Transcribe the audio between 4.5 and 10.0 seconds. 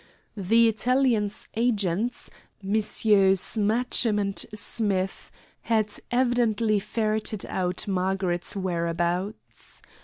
& Smith, had evidently ferreted out Margaret's whereabouts.